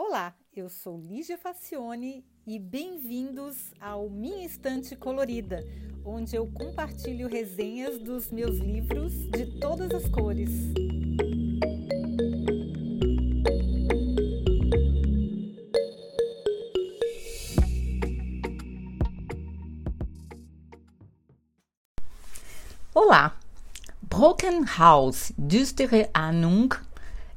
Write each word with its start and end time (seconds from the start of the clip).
Olá, 0.00 0.32
eu 0.54 0.68
sou 0.68 0.96
Lígia 0.96 1.36
Facione 1.36 2.24
e 2.46 2.56
bem-vindos 2.56 3.74
ao 3.80 4.08
Minha 4.08 4.46
Estante 4.46 4.94
Colorida, 4.94 5.58
onde 6.04 6.36
eu 6.36 6.46
compartilho 6.52 7.26
resenhas 7.28 7.98
dos 7.98 8.30
meus 8.30 8.58
livros 8.58 9.12
de 9.30 9.58
todas 9.58 9.90
as 9.90 10.08
cores. 10.08 10.50
Olá! 22.94 23.36
Broken 24.00 24.64
House, 24.64 25.32
düstere 25.36 26.08
Ahnung 26.14 26.68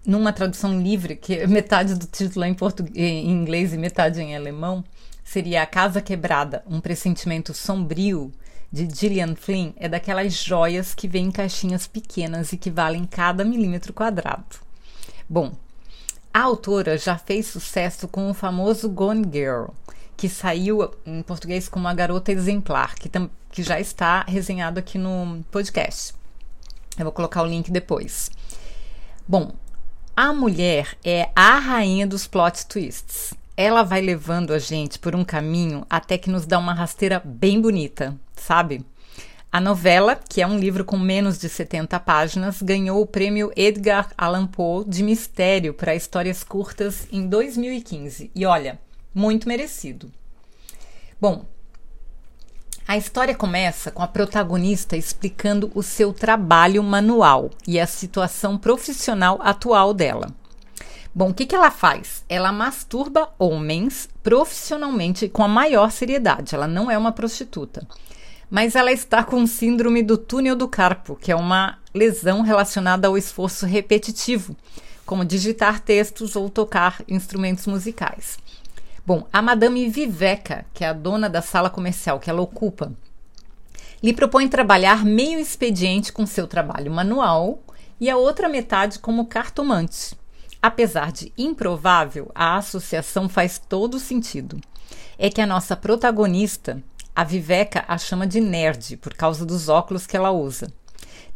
numa 0.06 0.34
tradução 0.34 0.82
livre, 0.82 1.16
que 1.16 1.46
metade 1.48 1.96
do 1.96 2.06
título 2.08 2.46
é 2.46 2.50
em, 2.50 2.56
em 2.96 3.30
inglês 3.30 3.74
e 3.74 3.78
metade 3.78 4.22
em 4.22 4.36
alemão, 4.36 4.84
seria 5.24 5.62
A 5.62 5.66
Casa 5.66 6.02
Quebrada, 6.02 6.64
um 6.68 6.80
pressentimento 6.80 7.54
sombrio 7.54 8.32
de 8.72 8.88
Gillian 8.94 9.36
Flynn, 9.36 9.74
é 9.76 9.90
daquelas 9.90 10.34
joias 10.34 10.94
que 10.94 11.08
vêm 11.08 11.26
em 11.26 11.32
caixinhas 11.32 11.88
pequenas 11.88 12.54
e 12.54 12.58
que 12.58 12.72
valem 12.72 13.06
cada 13.06 13.44
milímetro 13.44 13.94
quadrado. 13.94 14.58
Bom, 15.30 15.54
a 16.34 16.42
autora 16.42 16.98
já 16.98 17.18
fez 17.18 17.48
sucesso 17.48 18.08
com 18.08 18.30
o 18.30 18.34
famoso 18.34 18.90
Gone 18.90 19.28
Girl, 19.32 19.66
que 20.16 20.30
saiu 20.30 20.90
em 21.06 21.22
português 21.22 21.68
como 21.68 21.88
A 21.88 21.94
Garota 21.94 22.32
Exemplar, 22.32 22.96
que, 22.96 23.10
que 23.52 23.62
já 23.62 23.80
está 23.80 24.24
resenhado 24.24 24.80
aqui 24.80 24.98
no 24.98 25.44
podcast. 25.52 26.14
Eu 26.98 27.04
vou 27.06 27.12
colocar 27.12 27.44
o 27.44 27.48
link 27.48 27.70
depois. 27.70 28.32
Bom, 29.28 29.52
a 30.22 30.32
mulher 30.32 30.96
é 31.04 31.32
a 31.36 31.58
rainha 31.58 32.06
dos 32.06 32.28
plot 32.28 32.68
twists. 32.68 33.34
Ela 33.58 33.82
vai 33.82 34.02
levando 34.02 34.54
a 34.54 34.60
gente 34.60 35.00
por 35.00 35.16
um 35.16 35.26
caminho 35.26 35.84
até 35.90 36.16
que 36.16 36.30
nos 36.30 36.46
dá 36.46 36.60
uma 36.60 36.76
rasteira 36.76 37.20
bem 37.26 37.60
bonita, 37.60 38.16
sabe? 38.36 38.86
A 39.52 39.60
novela, 39.60 40.16
que 40.16 40.40
é 40.40 40.46
um 40.46 40.60
livro 40.60 40.86
com 40.86 40.96
menos 40.96 41.40
de 41.40 41.50
70 41.50 42.00
páginas, 42.02 42.62
ganhou 42.62 43.02
o 43.02 43.08
prêmio 43.08 43.52
Edgar 43.56 44.12
Allan 44.16 44.46
Poe 44.46 44.86
de 44.88 45.02
mistério 45.02 45.74
para 45.74 45.96
histórias 45.96 46.44
curtas 46.44 47.08
em 47.12 47.28
2015. 47.28 48.30
E 48.36 48.46
olha, 48.46 48.80
muito 49.16 49.48
merecido. 49.48 50.12
Bom, 51.20 51.46
a 52.88 52.98
história 52.98 53.36
começa 53.36 53.92
com 53.92 54.02
a 54.02 54.08
protagonista 54.08 54.98
explicando 54.98 55.72
o 55.74 55.84
seu 55.84 56.12
trabalho 56.12 56.84
manual 56.84 57.50
e 57.68 57.80
a 57.80 57.88
situação 57.88 58.58
profissional 58.58 59.40
atual 59.42 59.94
dela. 59.94 60.34
Bom, 61.14 61.30
o 61.30 61.34
que, 61.34 61.46
que 61.46 61.56
ela 61.56 61.70
faz? 61.70 62.24
Ela 62.30 62.52
masturba 62.52 63.30
homens 63.38 64.10
profissionalmente 64.24 65.28
com 65.28 65.44
a 65.44 65.48
maior 65.48 65.92
seriedade. 65.92 66.56
Ela 66.56 66.68
não 66.68 66.90
é 66.90 66.98
uma 66.98 67.12
prostituta. 67.12 67.86
Mas 68.50 68.76
ela 68.76 68.92
está 68.92 69.24
com 69.24 69.46
síndrome 69.46 70.04
do 70.04 70.18
túnel 70.18 70.56
do 70.56 70.68
carpo, 70.68 71.16
que 71.16 71.32
é 71.32 71.36
uma 71.36 71.78
lesão 71.94 72.42
relacionada 72.42 73.08
ao 73.08 73.18
esforço 73.18 73.66
repetitivo, 73.66 74.56
como 75.06 75.26
digitar 75.26 75.80
textos 75.82 76.36
ou 76.36 76.50
tocar 76.50 77.02
instrumentos 77.08 77.68
musicais. 77.68 78.38
Bom, 79.14 79.28
a 79.34 79.42
Madame 79.42 79.90
Viveca, 79.90 80.66
que 80.74 80.86
é 80.86 80.88
a 80.88 80.94
dona 80.94 81.30
da 81.30 81.42
sala 81.42 81.70
comercial 81.70 82.18
que 82.18 82.30
ela 82.30 82.42
ocupa, 82.42 82.94
lhe 84.02 84.14
propõe 84.14 84.48
trabalhar 84.48 85.04
meio 85.04 85.38
expediente 85.38 86.14
com 86.14 86.26
seu 86.26 86.48
trabalho 86.48 86.90
manual 86.90 87.62
e 88.00 88.10
a 88.10 88.16
outra 88.16 88.48
metade 88.48 89.00
como 89.00 89.26
cartomante. 89.26 90.16
Apesar 90.62 91.12
de 91.12 91.34
improvável, 91.38 92.32
a 92.34 92.56
associação 92.56 93.28
faz 93.28 93.60
todo 93.60 94.00
sentido. 94.00 94.62
É 95.20 95.30
que 95.30 95.42
a 95.42 95.46
nossa 95.46 95.76
protagonista, 95.76 96.82
a 97.14 97.26
Viveca, 97.26 97.84
a 97.90 97.98
chama 97.98 98.26
de 98.26 98.40
nerd 98.40 98.96
por 98.96 99.14
causa 99.14 99.46
dos 99.46 99.68
óculos 99.68 100.08
que 100.08 100.16
ela 100.16 100.32
usa. 100.32 100.72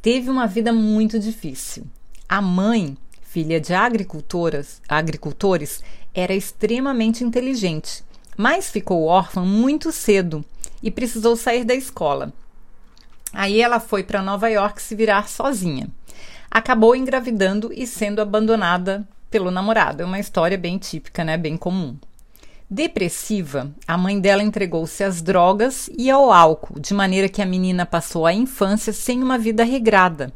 Teve 0.02 0.30
uma 0.30 0.48
vida 0.48 0.72
muito 0.72 1.20
difícil. 1.20 1.86
A 2.30 2.42
mãe, 2.42 2.96
filha 3.36 3.60
de 3.60 3.74
agricultoras, 3.74 4.82
agricultores, 4.88 5.84
era 6.14 6.34
extremamente 6.34 7.22
inteligente, 7.22 8.02
mas 8.38 8.70
ficou 8.70 9.04
órfã 9.04 9.42
muito 9.42 9.92
cedo 9.92 10.42
e 10.82 10.90
precisou 10.90 11.36
sair 11.36 11.66
da 11.66 11.76
escola. 11.76 12.32
Aí 13.34 13.62
ela 13.62 13.82
foi 13.82 14.06
para 14.06 14.22
Nova 14.22 14.48
York 14.48 14.82
se 14.82 14.96
virar 14.96 15.28
sozinha. 15.28 15.90
Acabou 16.50 16.96
engravidando 16.96 17.74
e 17.74 17.86
sendo 17.86 18.22
abandonada 18.22 19.06
pelo 19.30 19.52
namorado. 19.52 20.02
É 20.02 20.06
uma 20.06 20.18
história 20.18 20.58
bem 20.58 20.78
típica, 20.78 21.26
né? 21.26 21.36
Bem 21.36 21.58
comum. 21.58 21.98
Depressiva, 22.70 23.70
a 23.86 23.98
mãe 23.98 24.18
dela 24.18 24.44
entregou-se 24.44 25.04
às 25.04 25.22
drogas 25.22 25.90
e 25.98 26.10
ao 26.10 26.32
álcool, 26.32 26.80
de 26.80 26.94
maneira 26.94 27.28
que 27.28 27.42
a 27.42 27.46
menina 27.46 27.86
passou 27.86 28.26
a 28.26 28.32
infância 28.32 28.94
sem 28.94 29.22
uma 29.22 29.38
vida 29.38 29.66
regrada 29.66 30.32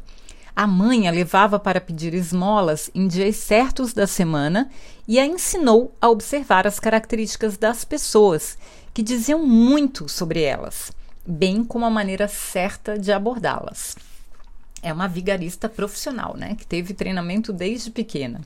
a 0.60 0.66
mãe 0.66 1.08
a 1.08 1.10
levava 1.10 1.58
para 1.58 1.80
pedir 1.80 2.12
esmolas 2.12 2.90
em 2.94 3.08
dias 3.08 3.36
certos 3.36 3.94
da 3.94 4.06
semana 4.06 4.70
e 5.08 5.18
a 5.18 5.24
ensinou 5.24 5.96
a 5.98 6.10
observar 6.10 6.66
as 6.66 6.78
características 6.78 7.56
das 7.56 7.82
pessoas, 7.82 8.58
que 8.92 9.02
diziam 9.02 9.46
muito 9.46 10.06
sobre 10.06 10.42
elas, 10.42 10.92
bem 11.26 11.64
como 11.64 11.86
a 11.86 11.90
maneira 11.90 12.28
certa 12.28 12.98
de 12.98 13.10
abordá-las. 13.10 13.96
É 14.82 14.92
uma 14.92 15.08
vigarista 15.08 15.66
profissional, 15.66 16.36
né, 16.36 16.54
que 16.54 16.66
teve 16.66 16.92
treinamento 16.92 17.54
desde 17.54 17.90
pequena. 17.90 18.42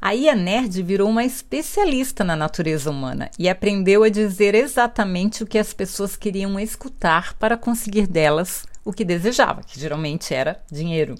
Aí 0.00 0.28
a 0.28 0.36
nerd 0.36 0.80
virou 0.84 1.10
uma 1.10 1.24
especialista 1.24 2.22
na 2.22 2.36
natureza 2.36 2.88
humana 2.92 3.28
e 3.36 3.48
aprendeu 3.48 4.04
a 4.04 4.08
dizer 4.08 4.54
exatamente 4.54 5.42
o 5.42 5.46
que 5.48 5.58
as 5.58 5.74
pessoas 5.74 6.14
queriam 6.14 6.60
escutar 6.60 7.34
para 7.34 7.56
conseguir 7.56 8.06
delas 8.06 8.64
o 8.84 8.92
que 8.92 9.04
desejava, 9.04 9.64
que 9.64 9.80
geralmente 9.80 10.32
era 10.32 10.62
dinheiro. 10.70 11.16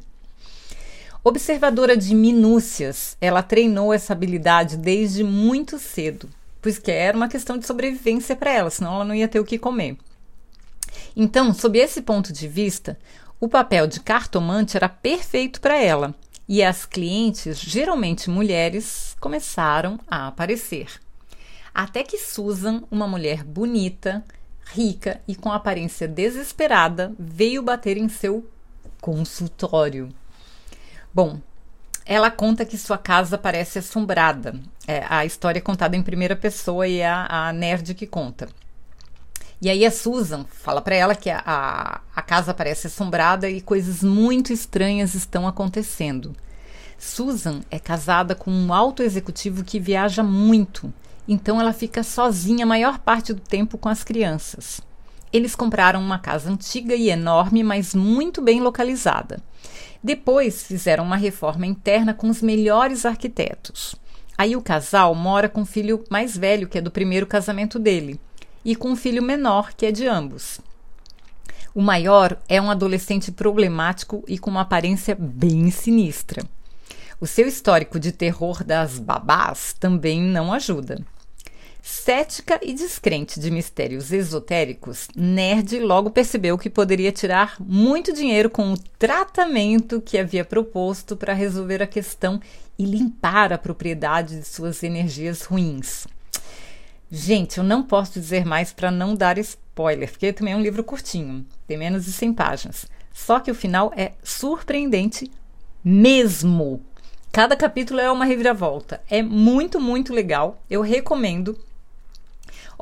Observadora 1.22 1.98
de 1.98 2.14
minúcias, 2.14 3.14
ela 3.20 3.42
treinou 3.42 3.92
essa 3.92 4.14
habilidade 4.14 4.78
desde 4.78 5.22
muito 5.22 5.78
cedo, 5.78 6.30
pois 6.62 6.78
que 6.78 6.90
era 6.90 7.14
uma 7.14 7.28
questão 7.28 7.58
de 7.58 7.66
sobrevivência 7.66 8.34
para 8.34 8.50
ela, 8.50 8.70
senão 8.70 8.94
ela 8.94 9.04
não 9.04 9.14
ia 9.14 9.28
ter 9.28 9.38
o 9.38 9.44
que 9.44 9.58
comer. 9.58 9.98
Então, 11.14 11.52
sob 11.52 11.78
esse 11.78 12.00
ponto 12.00 12.32
de 12.32 12.48
vista, 12.48 12.98
o 13.38 13.50
papel 13.50 13.86
de 13.86 14.00
cartomante 14.00 14.78
era 14.78 14.88
perfeito 14.88 15.60
para 15.60 15.78
ela, 15.78 16.14
e 16.48 16.62
as 16.62 16.86
clientes, 16.86 17.58
geralmente 17.58 18.30
mulheres, 18.30 19.14
começaram 19.20 20.00
a 20.08 20.28
aparecer. 20.28 20.88
Até 21.74 22.02
que 22.02 22.16
Susan, 22.16 22.82
uma 22.90 23.06
mulher 23.06 23.44
bonita, 23.44 24.24
rica 24.72 25.20
e 25.28 25.34
com 25.34 25.52
aparência 25.52 26.08
desesperada, 26.08 27.12
veio 27.18 27.62
bater 27.62 27.98
em 27.98 28.08
seu 28.08 28.48
consultório. 29.02 30.08
Bom, 31.12 31.40
ela 32.06 32.30
conta 32.30 32.64
que 32.64 32.78
sua 32.78 32.98
casa 32.98 33.36
parece 33.36 33.78
assombrada. 33.78 34.58
É, 34.86 35.04
a 35.08 35.24
história 35.24 35.58
é 35.58 35.62
contada 35.62 35.96
em 35.96 36.02
primeira 36.02 36.36
pessoa 36.36 36.86
e 36.86 36.98
é 36.98 37.08
a, 37.08 37.48
a 37.48 37.52
nerd 37.52 37.94
que 37.94 38.06
conta. 38.06 38.48
E 39.62 39.68
aí 39.68 39.84
a 39.84 39.90
Susan 39.90 40.46
fala 40.50 40.80
para 40.80 40.94
ela 40.94 41.14
que 41.14 41.28
a, 41.28 41.42
a, 41.44 42.00
a, 42.16 42.22
casa 42.22 42.54
parece 42.54 42.86
assombrada 42.86 43.48
e 43.48 43.60
coisas 43.60 44.02
muito 44.02 44.52
estranhas 44.52 45.14
estão 45.14 45.46
acontecendo. 45.46 46.34
Susan 46.98 47.60
é 47.70 47.78
casada 47.78 48.34
com 48.34 48.50
um 48.50 48.72
alto 48.72 49.02
executivo 49.02 49.62
que 49.62 49.78
viaja 49.78 50.22
muito, 50.22 50.92
então 51.28 51.60
ela 51.60 51.72
fica 51.72 52.02
sozinha 52.02 52.64
a 52.64 52.68
maior 52.68 52.98
parte 52.98 53.34
do 53.34 53.40
tempo 53.40 53.76
com 53.76 53.88
as 53.88 54.02
crianças. 54.02 54.80
Eles 55.32 55.54
compraram 55.54 56.00
uma 56.00 56.18
casa 56.18 56.50
antiga 56.50 56.94
e 56.94 57.08
enorme, 57.08 57.62
mas 57.62 57.94
muito 57.94 58.42
bem 58.42 58.60
localizada. 58.60 59.40
Depois 60.02 60.62
fizeram 60.62 61.04
uma 61.04 61.16
reforma 61.16 61.66
interna 61.66 62.12
com 62.12 62.28
os 62.28 62.42
melhores 62.42 63.04
arquitetos. 63.04 63.94
Aí 64.36 64.56
o 64.56 64.62
casal 64.62 65.14
mora 65.14 65.48
com 65.48 65.62
o 65.62 65.66
filho 65.66 66.02
mais 66.10 66.36
velho, 66.36 66.66
que 66.66 66.78
é 66.78 66.80
do 66.80 66.90
primeiro 66.90 67.26
casamento 67.26 67.78
dele, 67.78 68.18
e 68.64 68.74
com 68.74 68.92
o 68.92 68.96
filho 68.96 69.22
menor, 69.22 69.72
que 69.74 69.86
é 69.86 69.92
de 69.92 70.06
ambos. 70.06 70.60
O 71.74 71.80
maior 71.80 72.36
é 72.48 72.60
um 72.60 72.70
adolescente 72.70 73.30
problemático 73.30 74.24
e 74.26 74.38
com 74.38 74.50
uma 74.50 74.62
aparência 74.62 75.14
bem 75.14 75.70
sinistra. 75.70 76.42
O 77.20 77.26
seu 77.26 77.46
histórico 77.46 78.00
de 78.00 78.10
terror 78.10 78.64
das 78.64 78.98
babás 78.98 79.76
também 79.78 80.22
não 80.22 80.52
ajuda. 80.52 81.04
Cética 81.82 82.60
e 82.62 82.74
descrente 82.74 83.40
de 83.40 83.50
mistérios 83.50 84.12
esotéricos, 84.12 85.08
Nerd 85.16 85.78
logo 85.80 86.10
percebeu 86.10 86.58
que 86.58 86.68
poderia 86.68 87.10
tirar 87.10 87.56
muito 87.58 88.12
dinheiro 88.12 88.50
com 88.50 88.72
o 88.72 88.78
tratamento 88.98 90.00
que 90.00 90.18
havia 90.18 90.44
proposto 90.44 91.16
para 91.16 91.32
resolver 91.32 91.82
a 91.82 91.86
questão 91.86 92.40
e 92.78 92.84
limpar 92.84 93.52
a 93.52 93.58
propriedade 93.58 94.38
de 94.40 94.46
suas 94.46 94.82
energias 94.82 95.42
ruins. 95.42 96.06
Gente, 97.10 97.58
eu 97.58 97.64
não 97.64 97.82
posso 97.82 98.20
dizer 98.20 98.44
mais 98.44 98.72
para 98.72 98.90
não 98.90 99.14
dar 99.14 99.38
spoiler, 99.38 100.10
porque 100.10 100.32
também 100.32 100.54
é 100.54 100.56
um 100.56 100.62
livro 100.62 100.84
curtinho, 100.84 101.44
tem 101.66 101.76
menos 101.76 102.04
de 102.04 102.12
100 102.12 102.34
páginas. 102.34 102.86
Só 103.12 103.40
que 103.40 103.50
o 103.50 103.54
final 103.54 103.92
é 103.96 104.12
surpreendente 104.22 105.30
mesmo. 105.82 106.80
Cada 107.32 107.56
capítulo 107.56 108.00
é 108.00 108.10
uma 108.10 108.24
reviravolta. 108.24 109.00
É 109.08 109.22
muito, 109.22 109.80
muito 109.80 110.12
legal. 110.12 110.62
Eu 110.68 110.82
recomendo. 110.82 111.58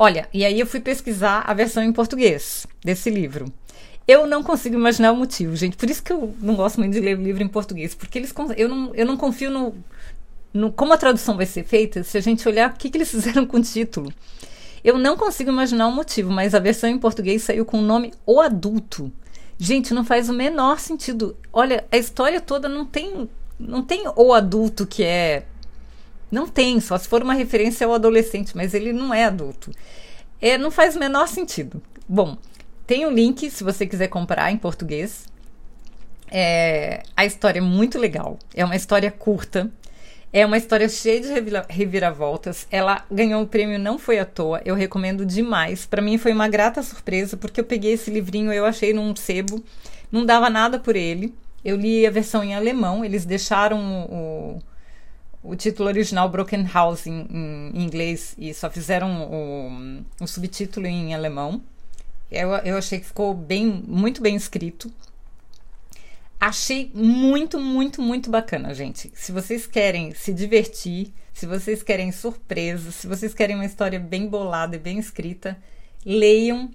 Olha, 0.01 0.29
e 0.33 0.45
aí 0.45 0.61
eu 0.61 0.67
fui 0.67 0.79
pesquisar 0.79 1.43
a 1.45 1.53
versão 1.53 1.83
em 1.83 1.93
português 1.93 2.65
desse 2.85 3.11
livro. 3.11 3.53
Eu 4.07 4.29
não 4.29 4.45
consigo 4.45 4.77
imaginar 4.77 5.11
o 5.11 5.17
motivo, 5.17 5.57
gente. 5.57 5.77
Por 5.77 5.91
isso 5.91 6.05
que 6.05 6.13
eu 6.13 6.37
não 6.41 6.55
gosto 6.55 6.79
muito 6.79 6.93
de 6.93 7.01
ler 7.01 7.19
livro 7.19 7.43
em 7.43 7.49
português, 7.49 7.97
porque 7.97 8.17
eles 8.17 8.33
eu 8.57 8.69
não, 8.69 8.95
eu 8.95 9.05
não 9.05 9.17
confio 9.17 9.51
no, 9.51 9.75
no 10.55 10.71
como 10.71 10.93
a 10.93 10.97
tradução 10.97 11.37
vai 11.37 11.47
ser 11.47 11.65
feita 11.65 12.05
se 12.05 12.17
a 12.17 12.21
gente 12.21 12.49
olhar 12.49 12.71
o 12.71 12.75
que, 12.75 12.91
que 12.91 12.97
eles 12.97 13.11
fizeram 13.11 13.45
com 13.45 13.57
o 13.57 13.61
título. 13.61 14.13
Eu 14.85 14.97
não 14.99 15.17
consigo 15.17 15.51
imaginar 15.51 15.89
o 15.89 15.93
motivo, 15.93 16.31
mas 16.31 16.55
a 16.55 16.61
versão 16.61 16.89
em 16.89 16.97
português 16.97 17.43
saiu 17.43 17.65
com 17.65 17.81
o 17.81 17.83
nome 17.83 18.15
O 18.25 18.41
Adulto. 18.41 19.11
Gente, 19.59 19.93
não 19.93 20.05
faz 20.05 20.29
o 20.29 20.33
menor 20.33 20.79
sentido. 20.79 21.37
Olha, 21.53 21.85
a 21.91 21.97
história 21.97 22.41
toda 22.41 22.69
não 22.69 22.87
tem 22.87 23.29
não 23.59 23.83
tem 23.83 24.05
o 24.15 24.33
adulto 24.33 24.87
que 24.87 25.03
é 25.03 25.45
não 26.31 26.47
tem, 26.47 26.81
só 26.81 26.99
se 26.99 27.09
for 27.09 27.23
uma 27.23 27.35
referência 27.35 27.87
ao 27.87 27.95
adolescente, 27.95 28.57
mas 28.57 28.75
ele 28.75 28.93
não 28.93 29.13
é 29.13 29.25
adulto. 29.25 29.71
É, 30.41 30.57
não 30.59 30.71
faz 30.71 30.95
o 30.95 30.99
menor 30.99 31.27
sentido. 31.27 31.83
Bom, 32.09 32.37
tem 32.87 33.05
o 33.05 33.09
um 33.09 33.13
link 33.13 33.51
se 33.51 33.65
você 33.65 33.87
quiser 33.87 34.09
comprar 34.09 34.51
em 34.53 34.57
português. 34.57 35.27
É, 36.31 37.03
a 37.17 37.25
história 37.25 37.59
é 37.59 37.63
muito 37.63 37.99
legal. 37.99 38.39
É 38.55 38.65
uma 38.65 38.77
história 38.77 39.11
curta. 39.11 39.71
É 40.33 40.45
uma 40.45 40.59
história 40.59 40.89
cheia 40.89 41.21
de 41.21 41.29
reviravoltas. 41.69 42.67
Ela 42.71 43.05
ganhou 43.11 43.43
o 43.43 43.47
prêmio 43.47 43.79
não 43.79 43.99
foi 43.99 44.19
à 44.19 44.25
toa. 44.25 44.61
Eu 44.65 44.75
recomendo 44.75 45.25
demais. 45.25 45.87
Para 45.87 46.03
mim 46.03 46.19
foi 46.19 46.33
uma 46.33 46.49
grata 46.49 46.83
surpresa 46.83 47.37
porque 47.37 47.61
eu 47.61 47.65
peguei 47.65 47.95
esse 47.95 48.11
livrinho, 48.11 48.53
eu 48.53 48.67
achei 48.67 48.93
num 48.93 49.17
sebo, 49.17 49.63
não 50.13 50.27
dava 50.27 50.51
nada 50.51 50.79
por 50.79 50.97
ele. 50.97 51.35
Eu 51.65 51.77
li 51.77 52.07
a 52.07 52.11
versão 52.11 52.45
em 52.45 52.55
alemão. 52.55 53.05
Eles 53.05 53.25
deixaram 53.25 53.81
o, 54.05 54.59
o 55.49 55.57
título 55.57 55.89
original 55.89 56.29
Broken 56.29 56.69
House 56.73 57.07
em, 57.07 57.27
em, 57.31 57.83
inglês 57.83 58.35
e 58.37 58.53
só 58.53 58.69
fizeram 58.69 59.23
o, 59.23 60.05
o 60.23 60.27
subtítulo 60.27 60.87
em 60.87 61.15
alemão. 61.15 61.63
Eu, 62.31 62.51
eu 62.57 62.77
achei 62.77 63.01
que 63.01 63.07
ficou 63.07 63.33
bem, 63.33 63.83
muito 63.87 64.21
bem 64.21 64.37
escrito. 64.37 64.93
Achei 66.39 66.91
muito, 66.95 67.59
muito, 67.59 68.03
muito 68.03 68.31
bacana, 68.31 68.75
gente. 68.75 69.11
Se 69.15 69.33
vocês 69.33 69.67
querem 69.67 70.15
se 70.15 70.35
divertir, 70.35 71.13
se 71.33 71.47
vocês 71.47 71.83
querem 71.83 72.13
surpresas, 72.13 72.97
se 72.97 73.07
vocês 73.07 73.33
querem 73.33 73.57
uma 73.57 73.65
história 73.65 73.99
bem 73.99 74.29
bolada 74.29 74.77
e 74.77 74.79
bem 74.79 74.99
escrita, 74.99 75.57
leiam. 76.05 76.71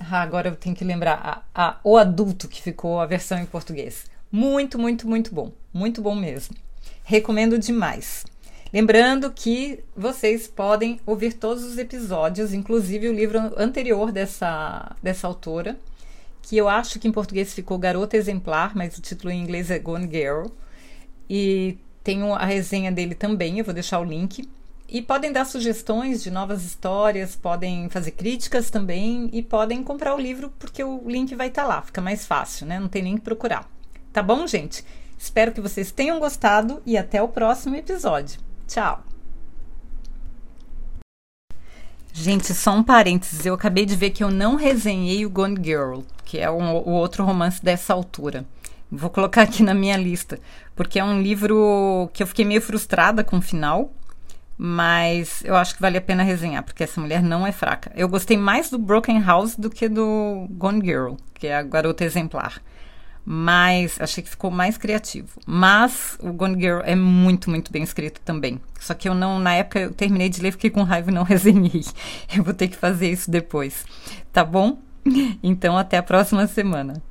Ah, 0.00 0.20
agora 0.20 0.48
eu 0.48 0.56
tenho 0.56 0.74
que 0.74 0.84
lembrar 0.84 1.44
a, 1.54 1.68
a, 1.68 1.80
o 1.84 1.96
adulto 1.96 2.48
que 2.48 2.60
ficou 2.60 3.00
a 3.00 3.06
versão 3.06 3.38
em 3.38 3.46
português. 3.46 4.06
Muito, 4.32 4.78
muito, 4.80 5.08
muito 5.08 5.32
bom. 5.32 5.52
Muito 5.72 6.02
bom 6.02 6.14
mesmo. 6.16 6.56
Recomendo 7.04 7.58
demais. 7.58 8.24
Lembrando 8.72 9.32
que 9.32 9.84
vocês 9.96 10.48
podem 10.48 11.00
ouvir 11.06 11.34
todos 11.34 11.64
os 11.64 11.78
episódios, 11.78 12.52
inclusive 12.52 13.08
o 13.08 13.14
livro 13.14 13.38
anterior 13.56 14.10
dessa, 14.10 14.94
dessa 15.02 15.26
autora 15.26 15.76
que 16.46 16.56
eu 16.56 16.68
acho 16.68 17.00
que 17.00 17.08
em 17.08 17.12
português 17.12 17.52
ficou 17.52 17.76
Garota 17.76 18.16
Exemplar, 18.16 18.70
mas 18.76 18.96
o 18.96 19.02
título 19.02 19.32
em 19.32 19.42
inglês 19.42 19.68
é 19.68 19.80
Gone 19.80 20.08
Girl. 20.08 20.46
E 21.28 21.76
tenho 22.04 22.32
a 22.32 22.44
resenha 22.44 22.92
dele 22.92 23.16
também, 23.16 23.58
eu 23.58 23.64
vou 23.64 23.74
deixar 23.74 23.98
o 23.98 24.04
link. 24.04 24.48
E 24.88 25.02
podem 25.02 25.32
dar 25.32 25.44
sugestões 25.44 26.22
de 26.22 26.30
novas 26.30 26.64
histórias, 26.64 27.34
podem 27.34 27.88
fazer 27.88 28.12
críticas 28.12 28.70
também 28.70 29.28
e 29.32 29.42
podem 29.42 29.82
comprar 29.82 30.14
o 30.14 30.20
livro 30.20 30.52
porque 30.56 30.84
o 30.84 31.02
link 31.08 31.34
vai 31.34 31.48
estar 31.48 31.62
tá 31.62 31.68
lá, 31.68 31.82
fica 31.82 32.00
mais 32.00 32.24
fácil, 32.24 32.64
né? 32.64 32.78
Não 32.78 32.86
tem 32.86 33.02
nem 33.02 33.16
que 33.16 33.22
procurar. 33.22 33.68
Tá 34.12 34.22
bom, 34.22 34.46
gente? 34.46 34.84
Espero 35.18 35.52
que 35.52 35.60
vocês 35.60 35.90
tenham 35.90 36.18
gostado 36.18 36.82
e 36.84 36.96
até 36.96 37.22
o 37.22 37.28
próximo 37.28 37.74
episódio. 37.76 38.38
Tchau! 38.66 39.02
Gente, 42.12 42.54
só 42.54 42.72
um 42.72 42.82
parênteses. 42.82 43.44
Eu 43.44 43.54
acabei 43.54 43.84
de 43.84 43.94
ver 43.94 44.10
que 44.10 44.24
eu 44.24 44.30
não 44.30 44.56
resenhei 44.56 45.26
o 45.26 45.30
Gone 45.30 45.58
Girl, 45.62 46.00
que 46.24 46.38
é 46.38 46.50
um, 46.50 46.76
o 46.76 46.90
outro 46.90 47.24
romance 47.24 47.62
dessa 47.62 47.92
altura. 47.92 48.44
Vou 48.90 49.10
colocar 49.10 49.42
aqui 49.42 49.62
na 49.62 49.74
minha 49.74 49.96
lista, 49.96 50.38
porque 50.74 50.98
é 50.98 51.04
um 51.04 51.20
livro 51.20 52.08
que 52.12 52.22
eu 52.22 52.26
fiquei 52.26 52.44
meio 52.44 52.62
frustrada 52.62 53.22
com 53.24 53.38
o 53.38 53.42
final, 53.42 53.92
mas 54.56 55.42
eu 55.44 55.56
acho 55.56 55.74
que 55.74 55.80
vale 55.82 55.98
a 55.98 56.00
pena 56.00 56.22
resenhar, 56.22 56.62
porque 56.62 56.84
essa 56.84 57.00
mulher 57.00 57.22
não 57.22 57.46
é 57.46 57.52
fraca. 57.52 57.92
Eu 57.94 58.08
gostei 58.08 58.36
mais 58.36 58.70
do 58.70 58.78
Broken 58.78 59.22
House 59.22 59.56
do 59.56 59.68
que 59.68 59.88
do 59.88 60.46
Gone 60.52 60.84
Girl, 60.84 61.14
que 61.34 61.48
é 61.48 61.56
a 61.56 61.62
garota 61.62 62.04
exemplar 62.04 62.62
mas 63.28 64.00
achei 64.00 64.22
que 64.22 64.30
ficou 64.30 64.52
mais 64.52 64.78
criativo. 64.78 65.28
Mas 65.44 66.16
o 66.20 66.32
Gone 66.32 66.60
Girl 66.60 66.80
é 66.84 66.94
muito, 66.94 67.50
muito 67.50 67.72
bem 67.72 67.82
escrito 67.82 68.20
também. 68.20 68.60
Só 68.78 68.94
que 68.94 69.08
eu 69.08 69.14
não, 69.16 69.40
na 69.40 69.52
época 69.54 69.80
eu 69.80 69.92
terminei 69.92 70.28
de 70.28 70.40
ler, 70.40 70.52
fiquei 70.52 70.70
com 70.70 70.84
raiva 70.84 71.10
e 71.10 71.14
não 71.14 71.24
resenhei. 71.24 71.84
Eu 72.34 72.44
vou 72.44 72.54
ter 72.54 72.68
que 72.68 72.76
fazer 72.76 73.10
isso 73.10 73.28
depois. 73.28 73.84
Tá 74.32 74.44
bom? 74.44 74.78
Então 75.42 75.76
até 75.76 75.98
a 75.98 76.02
próxima 76.04 76.46
semana. 76.46 77.02